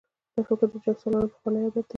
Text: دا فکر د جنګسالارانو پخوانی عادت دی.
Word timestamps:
دا 0.33 0.41
فکر 0.47 0.67
د 0.71 0.73
جنګسالارانو 0.83 1.31
پخوانی 1.33 1.59
عادت 1.65 1.83
دی. 1.87 1.89